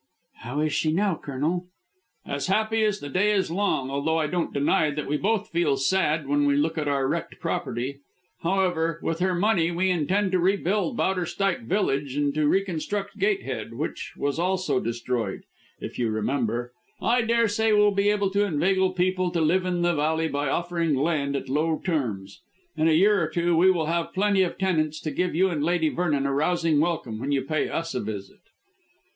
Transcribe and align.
"How 0.37 0.61
is 0.61 0.73
she 0.73 0.91
now, 0.91 1.13
Colonel?" 1.15 1.67
"As 2.25 2.47
happy 2.47 2.83
as 2.83 2.99
the 3.01 3.07
day 3.09 3.33
is 3.33 3.51
long, 3.51 3.91
although 3.91 4.17
I 4.17 4.25
don't 4.25 4.51
deny 4.51 4.89
that 4.89 5.07
we 5.07 5.15
both 5.15 5.49
feel 5.49 5.77
sad 5.77 6.27
when 6.27 6.47
we 6.47 6.55
look 6.55 6.75
at 6.79 6.87
our 6.87 7.07
wrecked 7.07 7.39
property. 7.39 7.99
However, 8.41 8.99
with 9.03 9.19
her 9.19 9.35
money 9.35 9.69
we 9.69 9.91
intend 9.91 10.31
to 10.31 10.39
rebuild 10.39 10.97
Bowderstyke 10.97 11.65
Village 11.67 12.15
and 12.17 12.33
to 12.33 12.47
reconstruct 12.47 13.19
Gatehead, 13.19 13.75
which 13.75 14.13
was 14.17 14.39
also 14.39 14.79
destroyed, 14.79 15.43
if 15.79 15.99
you 15.99 16.09
remember. 16.09 16.73
I 16.99 17.21
daresay 17.21 17.71
we'll 17.71 17.91
be 17.91 18.09
able 18.09 18.31
to 18.31 18.43
inveigle 18.43 18.93
people 18.93 19.29
to 19.29 19.39
live 19.39 19.67
in 19.67 19.83
the 19.83 19.93
valley 19.93 20.27
by 20.27 20.49
offering 20.49 20.95
land 20.95 21.35
at 21.35 21.47
low 21.47 21.77
terms. 21.77 22.41
In 22.75 22.87
a 22.87 22.91
year 22.93 23.21
or 23.23 23.27
two 23.27 23.55
we 23.55 23.69
will 23.69 23.85
have 23.85 24.13
plenty 24.15 24.41
of 24.41 24.57
tenants 24.57 24.99
to 25.01 25.11
give 25.11 25.35
you 25.35 25.51
and 25.51 25.63
Lady 25.63 25.89
Vernon 25.89 26.25
a 26.25 26.33
rousing 26.33 26.79
welcome 26.79 27.19
when 27.19 27.31
you 27.31 27.43
pay 27.43 27.69
us 27.69 27.93
a 27.93 27.99
visit." 28.01 28.39